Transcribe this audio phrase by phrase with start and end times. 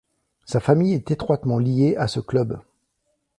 [0.45, 2.59] Sa famille est étroitement lié à ce club.